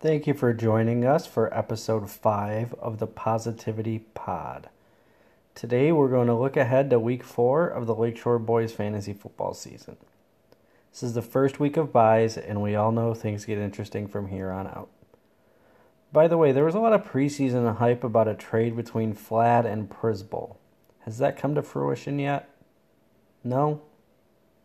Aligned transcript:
Thank 0.00 0.26
you 0.26 0.32
for 0.32 0.54
joining 0.54 1.04
us 1.04 1.26
for 1.26 1.54
episode 1.54 2.08
5 2.08 2.72
of 2.80 3.00
the 3.00 3.06
Positivity 3.06 3.98
Pod. 4.14 4.70
Today 5.54 5.92
we're 5.92 6.08
going 6.08 6.28
to 6.28 6.34
look 6.34 6.56
ahead 6.56 6.88
to 6.88 6.98
week 6.98 7.22
4 7.22 7.68
of 7.68 7.86
the 7.86 7.94
Lakeshore 7.94 8.38
Boys 8.38 8.72
fantasy 8.72 9.12
football 9.12 9.52
season. 9.52 9.98
This 10.90 11.02
is 11.02 11.12
the 11.12 11.20
first 11.20 11.60
week 11.60 11.76
of 11.76 11.92
buys, 11.92 12.38
and 12.38 12.62
we 12.62 12.74
all 12.74 12.92
know 12.92 13.12
things 13.12 13.44
get 13.44 13.58
interesting 13.58 14.08
from 14.08 14.28
here 14.28 14.50
on 14.50 14.68
out. 14.68 14.88
By 16.14 16.28
the 16.28 16.38
way, 16.38 16.50
there 16.50 16.64
was 16.64 16.74
a 16.74 16.80
lot 16.80 16.94
of 16.94 17.04
preseason 17.04 17.76
hype 17.76 18.02
about 18.02 18.26
a 18.26 18.34
trade 18.34 18.74
between 18.74 19.12
Flad 19.12 19.66
and 19.66 19.90
Prisbol. 19.90 20.56
Has 21.00 21.18
that 21.18 21.36
come 21.36 21.54
to 21.56 21.62
fruition 21.62 22.18
yet? 22.18 22.48
No? 23.44 23.82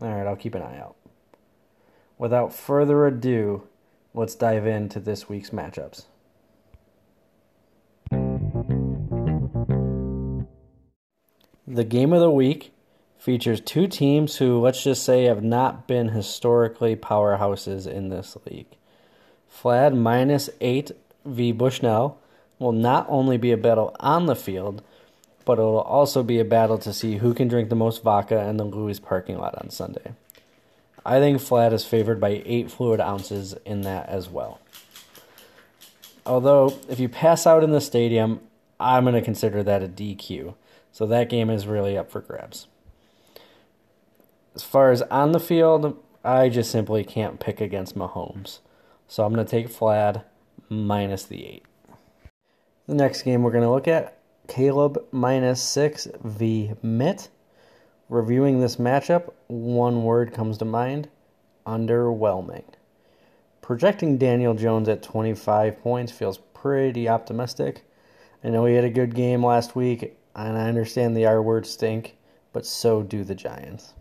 Alright, 0.00 0.28
I'll 0.28 0.36
keep 0.36 0.54
an 0.54 0.62
eye 0.62 0.78
out. 0.78 0.94
Without 2.16 2.54
further 2.54 3.08
ado, 3.08 3.66
let's 4.16 4.34
dive 4.34 4.66
into 4.66 4.98
this 4.98 5.28
week's 5.28 5.50
matchups. 5.50 6.06
The 11.68 11.84
game 11.84 12.12
of 12.12 12.20
the 12.20 12.30
week 12.30 12.72
features 13.18 13.60
two 13.60 13.86
teams 13.86 14.36
who, 14.36 14.58
let's 14.58 14.82
just 14.82 15.04
say, 15.04 15.24
have 15.24 15.44
not 15.44 15.86
been 15.86 16.08
historically 16.08 16.96
powerhouses 16.96 17.86
in 17.86 18.08
this 18.08 18.36
league. 18.50 18.68
Flad 19.48 19.94
minus 19.94 20.48
8 20.60 20.92
v. 21.26 21.52
Bushnell 21.52 22.18
will 22.58 22.72
not 22.72 23.04
only 23.08 23.36
be 23.36 23.52
a 23.52 23.56
battle 23.56 23.94
on 24.00 24.26
the 24.26 24.36
field, 24.36 24.82
but 25.44 25.58
it 25.58 25.62
will 25.62 25.80
also 25.80 26.22
be 26.22 26.40
a 26.40 26.44
battle 26.44 26.78
to 26.78 26.92
see 26.92 27.18
who 27.18 27.34
can 27.34 27.48
drink 27.48 27.68
the 27.68 27.76
most 27.76 28.02
vodka 28.02 28.48
in 28.48 28.56
the 28.56 28.64
Louis 28.64 28.98
parking 28.98 29.36
lot 29.36 29.54
on 29.60 29.68
Sunday. 29.68 30.12
I 31.06 31.20
think 31.20 31.40
Flad 31.40 31.72
is 31.72 31.84
favored 31.84 32.20
by 32.20 32.42
8 32.44 32.68
fluid 32.68 33.00
ounces 33.00 33.54
in 33.64 33.82
that 33.82 34.08
as 34.08 34.28
well. 34.28 34.60
Although, 36.26 36.76
if 36.88 36.98
you 36.98 37.08
pass 37.08 37.46
out 37.46 37.62
in 37.62 37.70
the 37.70 37.80
stadium, 37.80 38.40
I'm 38.80 39.04
going 39.04 39.14
to 39.14 39.22
consider 39.22 39.62
that 39.62 39.84
a 39.84 39.88
DQ. 39.88 40.56
So 40.90 41.06
that 41.06 41.28
game 41.28 41.48
is 41.48 41.68
really 41.68 41.96
up 41.96 42.10
for 42.10 42.20
grabs. 42.20 42.66
As 44.56 44.64
far 44.64 44.90
as 44.90 45.02
on 45.02 45.30
the 45.30 45.38
field, 45.38 45.96
I 46.24 46.48
just 46.48 46.72
simply 46.72 47.04
can't 47.04 47.38
pick 47.38 47.60
against 47.60 47.96
Mahomes. 47.96 48.58
So 49.06 49.24
I'm 49.24 49.32
going 49.32 49.46
to 49.46 49.50
take 49.50 49.68
Flad 49.68 50.24
minus 50.68 51.22
the 51.22 51.46
8. 51.46 51.62
The 52.88 52.94
next 52.94 53.22
game 53.22 53.44
we're 53.44 53.52
going 53.52 53.62
to 53.62 53.70
look 53.70 53.86
at 53.86 54.18
Caleb 54.48 55.04
minus 55.12 55.62
6 55.62 56.08
v. 56.24 56.72
Mitt. 56.82 57.28
Reviewing 58.08 58.60
this 58.60 58.76
matchup, 58.76 59.32
one 59.48 60.04
word 60.04 60.32
comes 60.32 60.58
to 60.58 60.64
mind 60.64 61.08
underwhelming. 61.66 62.62
Projecting 63.60 64.16
Daniel 64.16 64.54
Jones 64.54 64.88
at 64.88 65.02
25 65.02 65.82
points 65.82 66.12
feels 66.12 66.38
pretty 66.38 67.08
optimistic. 67.08 67.84
I 68.44 68.50
know 68.50 68.64
he 68.64 68.76
had 68.76 68.84
a 68.84 68.90
good 68.90 69.12
game 69.12 69.44
last 69.44 69.74
week, 69.74 70.16
and 70.36 70.56
I 70.56 70.68
understand 70.68 71.16
the 71.16 71.26
R 71.26 71.42
word 71.42 71.66
stink, 71.66 72.16
but 72.52 72.64
so 72.64 73.02
do 73.02 73.24
the 73.24 73.34
Giants. 73.34 73.94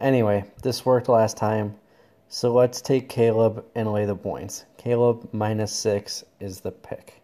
Anyway, 0.00 0.44
this 0.62 0.86
worked 0.86 1.10
last 1.10 1.36
time, 1.36 1.74
so 2.28 2.50
let's 2.54 2.80
take 2.80 3.10
Caleb 3.10 3.62
and 3.74 3.92
lay 3.92 4.06
the 4.06 4.16
points. 4.16 4.64
Caleb 4.78 5.28
minus 5.32 5.72
6 5.72 6.24
is 6.40 6.60
the 6.60 6.72
pick. 6.72 7.20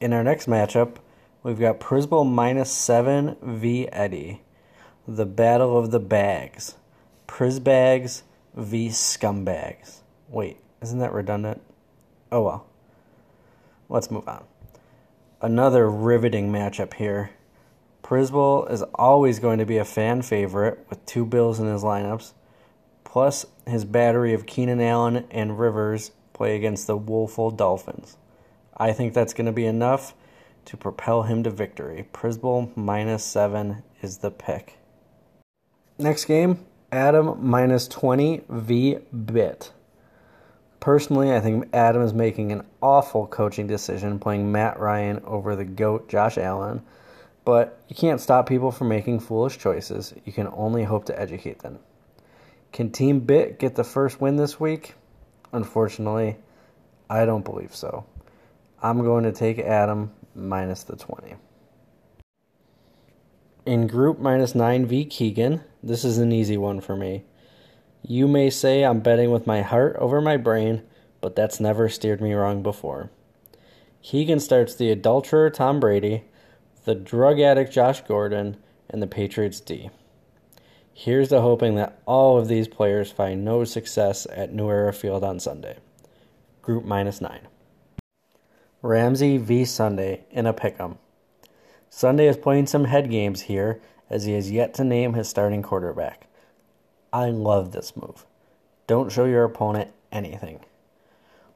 In 0.00 0.12
our 0.12 0.24
next 0.24 0.48
matchup, 0.48 0.96
we've 1.44 1.60
got 1.60 1.78
Prisbol 1.78 2.28
minus 2.28 2.72
7 2.72 3.36
v. 3.40 3.88
Eddie. 3.92 4.42
The 5.08 5.24
Battle 5.24 5.78
of 5.78 5.92
the 5.92 6.00
Bags. 6.00 6.74
Prisbags 7.28 8.22
v. 8.56 8.88
Scumbags. 8.88 10.00
Wait, 10.28 10.58
isn't 10.82 10.98
that 10.98 11.12
redundant? 11.12 11.62
Oh 12.32 12.42
well. 12.42 12.66
Let's 13.88 14.10
move 14.10 14.26
on. 14.26 14.42
Another 15.40 15.88
riveting 15.88 16.50
matchup 16.50 16.94
here. 16.94 17.30
Prisbol 18.02 18.68
is 18.68 18.82
always 18.96 19.38
going 19.38 19.60
to 19.60 19.64
be 19.64 19.76
a 19.76 19.84
fan 19.84 20.22
favorite 20.22 20.84
with 20.90 21.06
two 21.06 21.24
Bills 21.24 21.60
in 21.60 21.66
his 21.66 21.84
lineups. 21.84 22.32
Plus, 23.04 23.46
his 23.64 23.84
battery 23.84 24.34
of 24.34 24.44
Keenan 24.44 24.80
Allen 24.80 25.24
and 25.30 25.56
Rivers 25.56 26.10
play 26.32 26.56
against 26.56 26.88
the 26.88 26.96
woeful 26.96 27.52
Dolphins. 27.52 28.16
I 28.76 28.92
think 28.92 29.14
that's 29.14 29.34
going 29.34 29.46
to 29.46 29.52
be 29.52 29.66
enough 29.66 30.14
to 30.64 30.76
propel 30.76 31.22
him 31.22 31.44
to 31.44 31.50
victory. 31.50 32.08
Prisbol 32.12 32.76
minus 32.76 33.24
7 33.24 33.84
is 34.02 34.18
the 34.18 34.32
pick. 34.32 34.78
Next 35.98 36.26
game, 36.26 36.58
Adam 36.92 37.38
minus 37.40 37.88
20 37.88 38.42
v 38.50 38.98
Bit. 39.24 39.72
Personally, 40.78 41.32
I 41.32 41.40
think 41.40 41.70
Adam 41.72 42.02
is 42.02 42.12
making 42.12 42.52
an 42.52 42.66
awful 42.82 43.26
coaching 43.26 43.66
decision 43.66 44.18
playing 44.18 44.52
Matt 44.52 44.78
Ryan 44.78 45.22
over 45.24 45.56
the 45.56 45.64
GOAT 45.64 46.10
Josh 46.10 46.36
Allen, 46.36 46.82
but 47.46 47.82
you 47.88 47.96
can't 47.96 48.20
stop 48.20 48.46
people 48.46 48.70
from 48.70 48.88
making 48.88 49.20
foolish 49.20 49.56
choices. 49.56 50.12
You 50.26 50.34
can 50.34 50.48
only 50.48 50.84
hope 50.84 51.06
to 51.06 51.18
educate 51.18 51.60
them. 51.60 51.78
Can 52.72 52.90
Team 52.90 53.20
Bit 53.20 53.58
get 53.58 53.74
the 53.74 53.82
first 53.82 54.20
win 54.20 54.36
this 54.36 54.60
week? 54.60 54.96
Unfortunately, 55.54 56.36
I 57.08 57.24
don't 57.24 57.44
believe 57.44 57.74
so. 57.74 58.04
I'm 58.82 59.02
going 59.02 59.24
to 59.24 59.32
take 59.32 59.58
Adam 59.58 60.12
minus 60.34 60.82
the 60.82 60.96
20. 60.96 61.36
In 63.64 63.86
group 63.86 64.18
minus 64.18 64.54
9 64.54 64.86
v 64.86 65.06
Keegan, 65.06 65.62
this 65.86 66.04
is 66.04 66.18
an 66.18 66.32
easy 66.32 66.56
one 66.56 66.80
for 66.80 66.96
me. 66.96 67.24
You 68.02 68.26
may 68.26 68.50
say 68.50 68.84
I'm 68.84 69.00
betting 69.00 69.30
with 69.30 69.46
my 69.46 69.62
heart 69.62 69.96
over 69.96 70.20
my 70.20 70.36
brain, 70.36 70.82
but 71.20 71.36
that's 71.36 71.60
never 71.60 71.88
steered 71.88 72.20
me 72.20 72.34
wrong 72.34 72.62
before. 72.62 73.10
Keegan 74.02 74.40
starts 74.40 74.74
the 74.74 74.90
adulterer 74.90 75.48
Tom 75.50 75.80
Brady, 75.80 76.24
the 76.84 76.94
drug 76.94 77.40
addict 77.40 77.72
Josh 77.72 78.00
Gordon, 78.02 78.56
and 78.90 79.00
the 79.00 79.06
Patriots 79.06 79.60
D. 79.60 79.90
Here's 80.92 81.28
to 81.28 81.40
hoping 81.40 81.74
that 81.76 82.00
all 82.06 82.38
of 82.38 82.48
these 82.48 82.68
players 82.68 83.12
find 83.12 83.44
no 83.44 83.64
success 83.64 84.26
at 84.32 84.52
New 84.52 84.68
Era 84.68 84.92
Field 84.92 85.22
on 85.22 85.38
Sunday. 85.38 85.76
Group 86.62 86.84
minus 86.84 87.20
9. 87.20 87.40
Ramsey 88.82 89.38
v 89.38 89.64
Sunday 89.64 90.24
in 90.30 90.46
a 90.46 90.54
pick'em. 90.54 90.98
Sunday 91.90 92.26
is 92.26 92.36
playing 92.36 92.66
some 92.66 92.84
head 92.84 93.10
games 93.10 93.42
here 93.42 93.80
as 94.08 94.24
he 94.24 94.32
has 94.32 94.50
yet 94.50 94.74
to 94.74 94.84
name 94.84 95.14
his 95.14 95.28
starting 95.28 95.62
quarterback. 95.62 96.26
I 97.12 97.30
love 97.30 97.72
this 97.72 97.96
move. 97.96 98.26
Don't 98.86 99.10
show 99.10 99.24
your 99.24 99.44
opponent 99.44 99.92
anything. 100.12 100.60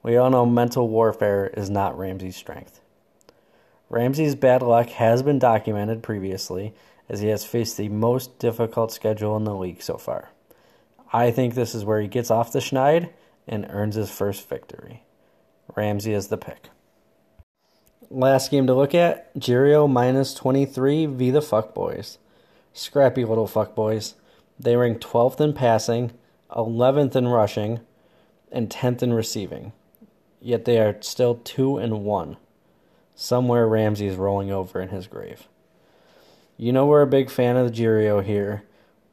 We 0.03 0.17
all 0.17 0.31
know 0.31 0.47
mental 0.47 0.89
warfare 0.89 1.49
is 1.49 1.69
not 1.71 1.99
Ramsey's 1.99 2.37
strength. 2.37 2.81
Ramsey's 3.89 4.35
bad 4.35 4.63
luck 4.63 4.89
has 4.91 5.23
been 5.23 5.39
documented 5.39 6.03
previously 6.03 6.75
as 7.09 7.21
he 7.21 7.29
has 7.29 7.45
faced 7.45 7.77
the 7.77 7.89
most 7.89 8.39
difficult 8.39 8.93
schedule 8.93 9.37
in 9.37 9.45
the 9.45 9.55
league 9.55 9.83
so 9.83 9.99
far. 9.99 10.31
I 11.13 11.33
think 11.33 11.55
this 11.55 11.75
is 11.75 11.85
where 11.85 12.01
he 12.01 12.07
gets 12.07 12.31
off 12.31 12.53
the 12.53 12.61
schneid 12.61 13.11
and 13.49 13.67
earns 13.69 13.97
his 13.97 14.11
first 14.11 14.49
victory. 14.49 15.03
Ramsey 15.75 16.13
is 16.13 16.29
the 16.29 16.39
pick. 16.39 16.71
Last 18.09 18.51
game 18.51 18.67
to 18.67 18.75
look 18.75 18.95
at 18.95 19.35
Jirio 19.37 19.91
minus 19.91 20.35
23 20.35 21.07
v. 21.07 21.31
the 21.31 21.41
Fuckboys. 21.41 22.19
Scrappy 22.73 23.25
little 23.25 23.49
fuckboys. 23.49 24.15
They 24.59 24.77
rank 24.77 25.01
12th 25.01 25.41
in 25.41 25.53
passing, 25.53 26.13
11th 26.51 27.17
in 27.17 27.29
rushing, 27.29 27.81
and 28.53 28.71
10th 28.71 29.03
in 29.03 29.13
receiving. 29.13 29.73
Yet 30.41 30.65
they 30.65 30.79
are 30.79 31.01
still 31.01 31.37
2 31.37 31.79
and 31.79 32.05
1. 32.05 32.37
Somewhere 33.15 33.67
Ramsey 33.67 34.07
is 34.07 34.17
rolling 34.17 34.51
over 34.51 34.81
in 34.81 34.89
his 34.89 35.07
grave. 35.07 35.47
You 36.57 36.73
know 36.73 36.87
we're 36.87 37.03
a 37.03 37.07
big 37.07 37.31
fan 37.31 37.57
of 37.57 37.67
the 37.67 37.83
Jirio 37.83 38.23
here, 38.23 38.63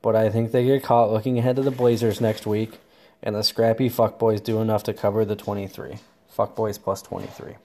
but 0.01 0.15
I 0.15 0.29
think 0.29 0.51
they 0.51 0.65
get 0.65 0.83
caught 0.83 1.11
looking 1.11 1.37
ahead 1.39 1.55
to 1.55 1.61
the 1.61 1.71
Blazers 1.71 2.21
next 2.21 2.45
week, 2.45 2.79
and 3.23 3.35
the 3.35 3.43
scrappy 3.43 3.89
fuckboys 3.89 4.43
do 4.43 4.61
enough 4.61 4.83
to 4.83 4.93
cover 4.93 5.25
the 5.25 5.35
23. 5.35 5.95
Fuckboys 6.37 6.81
plus 6.81 7.01
23. 7.01 7.55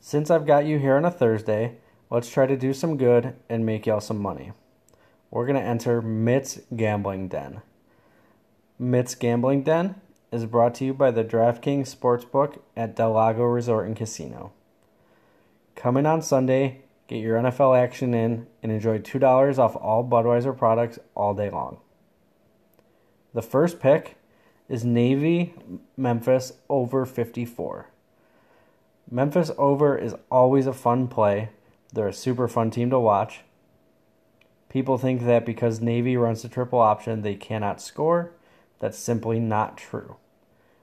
Since 0.00 0.30
I've 0.30 0.46
got 0.46 0.64
you 0.64 0.78
here 0.78 0.96
on 0.96 1.04
a 1.04 1.10
Thursday, 1.10 1.76
let's 2.10 2.30
try 2.30 2.46
to 2.46 2.56
do 2.56 2.72
some 2.72 2.96
good 2.96 3.34
and 3.48 3.66
make 3.66 3.86
y'all 3.86 4.00
some 4.00 4.18
money. 4.18 4.52
We're 5.30 5.46
going 5.46 5.60
to 5.60 5.62
enter 5.62 6.00
Mitt's 6.00 6.60
Gambling 6.74 7.28
Den. 7.28 7.62
Mitt's 8.78 9.14
Gambling 9.14 9.62
Den 9.62 10.00
is 10.30 10.46
brought 10.46 10.74
to 10.76 10.84
you 10.84 10.94
by 10.94 11.10
the 11.10 11.24
DraftKings 11.24 11.94
Sportsbook 11.94 12.60
at 12.76 12.96
Del 12.96 13.12
Lago 13.12 13.44
Resort 13.44 13.86
and 13.86 13.96
Casino. 13.96 14.52
Come 15.74 15.96
in 15.96 16.06
on 16.06 16.22
Sunday, 16.22 16.82
get 17.08 17.16
your 17.16 17.38
NFL 17.38 17.78
action 17.78 18.14
in, 18.14 18.46
and 18.62 18.72
enjoy 18.72 18.98
$2 18.98 19.58
off 19.58 19.76
all 19.76 20.04
Budweiser 20.04 20.56
products 20.56 20.98
all 21.14 21.34
day 21.34 21.50
long. 21.50 21.78
The 23.34 23.42
first 23.42 23.80
pick 23.80 24.16
is 24.68 24.84
Navy 24.84 25.54
Memphis 25.96 26.52
over 26.68 27.04
54. 27.04 27.90
Memphis 29.10 29.50
over 29.58 29.96
is 29.96 30.14
always 30.30 30.66
a 30.66 30.72
fun 30.72 31.06
play. 31.06 31.50
They're 31.92 32.08
a 32.08 32.12
super 32.12 32.48
fun 32.48 32.70
team 32.70 32.90
to 32.90 32.98
watch. 32.98 33.40
People 34.68 34.98
think 34.98 35.22
that 35.22 35.46
because 35.46 35.80
Navy 35.80 36.16
runs 36.16 36.42
the 36.42 36.48
triple 36.48 36.80
option, 36.80 37.22
they 37.22 37.34
cannot 37.34 37.80
score. 37.80 38.32
That's 38.78 38.98
simply 38.98 39.40
not 39.40 39.78
true. 39.78 40.16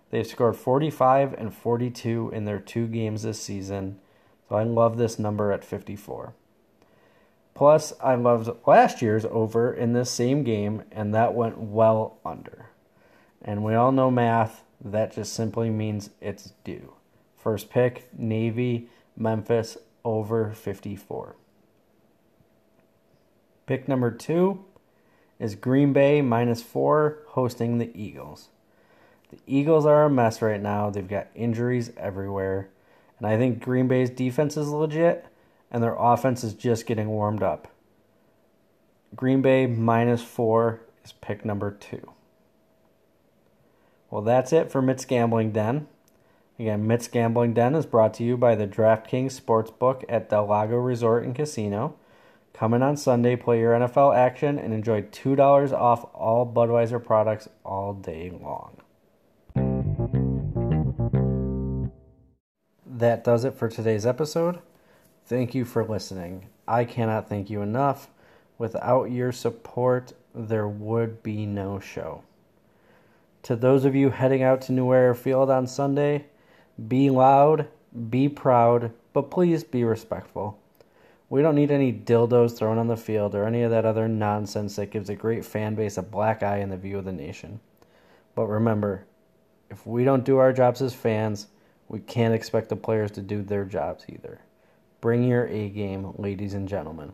They've 0.09 0.25
scored 0.25 0.55
45 0.55 1.33
and 1.33 1.53
42 1.53 2.31
in 2.33 2.45
their 2.45 2.59
two 2.59 2.87
games 2.87 3.23
this 3.23 3.41
season, 3.41 3.99
so 4.47 4.55
I 4.55 4.63
love 4.63 4.97
this 4.97 5.19
number 5.19 5.51
at 5.51 5.63
54. 5.63 6.33
Plus, 7.53 7.93
I 8.01 8.15
loved 8.15 8.49
last 8.65 9.01
year's 9.01 9.25
over 9.25 9.73
in 9.73 9.93
this 9.93 10.09
same 10.09 10.43
game, 10.43 10.83
and 10.91 11.13
that 11.13 11.33
went 11.33 11.57
well 11.57 12.17
under. 12.25 12.69
And 13.41 13.63
we 13.63 13.75
all 13.75 13.91
know 13.91 14.09
math, 14.09 14.63
that 14.83 15.13
just 15.13 15.33
simply 15.33 15.69
means 15.69 16.09
it's 16.19 16.53
due. 16.63 16.93
First 17.37 17.69
pick, 17.69 18.07
Navy, 18.17 18.89
Memphis, 19.15 19.77
over 20.03 20.51
54. 20.51 21.35
Pick 23.65 23.87
number 23.87 24.11
two 24.11 24.65
is 25.39 25.55
Green 25.55 25.93
Bay 25.93 26.21
minus 26.21 26.61
four 26.61 27.19
hosting 27.29 27.77
the 27.77 27.91
Eagles. 27.93 28.49
The 29.31 29.39
Eagles 29.47 29.85
are 29.85 30.05
a 30.05 30.09
mess 30.09 30.41
right 30.41 30.61
now. 30.61 30.89
They've 30.89 31.07
got 31.07 31.27
injuries 31.33 31.91
everywhere. 31.97 32.69
And 33.17 33.27
I 33.27 33.37
think 33.37 33.63
Green 33.63 33.87
Bay's 33.87 34.09
defense 34.09 34.57
is 34.57 34.69
legit 34.69 35.25
and 35.71 35.81
their 35.81 35.95
offense 35.97 36.43
is 36.43 36.53
just 36.53 36.85
getting 36.85 37.09
warmed 37.09 37.41
up. 37.41 37.67
Green 39.15 39.41
Bay 39.41 39.65
minus 39.65 40.21
four 40.21 40.81
is 41.03 41.13
pick 41.13 41.43
number 41.43 41.71
two. 41.71 42.11
Well, 44.09 44.21
that's 44.21 44.53
it 44.53 44.71
for 44.71 44.81
Mitt's 44.81 45.05
Gambling 45.05 45.51
Den. 45.51 45.87
Again, 46.63 46.87
Mitt's 46.87 47.09
Gambling 47.09 47.53
Den 47.53 47.75
is 47.75 47.85
brought 47.85 48.13
to 48.13 48.23
you 48.23 48.37
by 48.37 48.55
the 48.55 48.65
DraftKings 48.65 49.37
Sportsbook 49.37 50.05
at 50.07 50.29
Del 50.29 50.45
Lago 50.45 50.77
Resort 50.77 51.25
and 51.25 51.35
Casino. 51.35 51.97
Come 52.53 52.73
in 52.73 52.81
on 52.81 52.95
Sunday, 52.95 53.35
play 53.35 53.59
your 53.59 53.73
NFL 53.73 54.15
action, 54.15 54.57
and 54.57 54.73
enjoy 54.73 55.01
$2 55.01 55.73
off 55.73 56.05
all 56.13 56.45
Budweiser 56.45 57.03
products 57.03 57.49
all 57.65 57.93
day 57.93 58.31
long. 58.31 58.77
That 62.85 63.25
does 63.25 63.43
it 63.43 63.55
for 63.55 63.67
today's 63.67 64.05
episode. 64.05 64.59
Thank 65.25 65.53
you 65.53 65.65
for 65.65 65.83
listening. 65.83 66.47
I 66.65 66.85
cannot 66.85 67.27
thank 67.27 67.49
you 67.49 67.61
enough. 67.61 68.07
Without 68.57 69.11
your 69.11 69.33
support, 69.33 70.13
there 70.33 70.69
would 70.69 71.23
be 71.23 71.45
no 71.45 71.81
show. 71.81 72.23
To 73.41 73.57
those 73.57 73.83
of 73.83 73.95
you 73.95 74.11
heading 74.11 74.43
out 74.43 74.61
to 74.61 74.71
New 74.71 74.93
Era 74.93 75.13
Field 75.13 75.49
on 75.49 75.67
Sunday, 75.67 76.27
be 76.87 77.09
loud, 77.09 77.67
be 78.09 78.27
proud, 78.29 78.91
but 79.13 79.29
please 79.29 79.63
be 79.63 79.83
respectful. 79.83 80.59
We 81.29 81.41
don't 81.41 81.55
need 81.55 81.71
any 81.71 81.91
dildos 81.91 82.57
thrown 82.57 82.77
on 82.77 82.87
the 82.87 82.97
field 82.97 83.33
or 83.35 83.45
any 83.45 83.63
of 83.63 83.71
that 83.71 83.85
other 83.85 84.07
nonsense 84.07 84.75
that 84.75 84.91
gives 84.91 85.09
a 85.09 85.15
great 85.15 85.43
fan 85.43 85.75
base 85.75 85.97
a 85.97 86.03
black 86.03 86.43
eye 86.43 86.59
in 86.59 86.69
the 86.69 86.77
view 86.77 86.97
of 86.97 87.05
the 87.05 87.11
nation. 87.11 87.59
But 88.35 88.47
remember, 88.47 89.05
if 89.69 89.85
we 89.85 90.03
don't 90.03 90.25
do 90.25 90.37
our 90.37 90.53
jobs 90.53 90.81
as 90.81 90.93
fans, 90.93 91.47
we 91.87 91.99
can't 91.99 92.33
expect 92.33 92.69
the 92.69 92.75
players 92.75 93.11
to 93.11 93.21
do 93.21 93.41
their 93.41 93.65
jobs 93.65 94.05
either. 94.07 94.41
Bring 95.01 95.23
your 95.23 95.47
A 95.47 95.69
game, 95.69 96.13
ladies 96.17 96.53
and 96.53 96.67
gentlemen. 96.67 97.13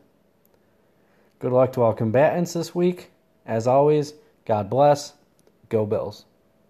Good 1.39 1.51
luck 1.51 1.71
to 1.73 1.81
all 1.81 1.93
combatants 1.93 2.53
this 2.53 2.75
week. 2.75 3.11
As 3.45 3.67
always, 3.67 4.13
God 4.45 4.69
bless. 4.69 5.13
Go 5.69 5.85
Bills. 5.85 6.25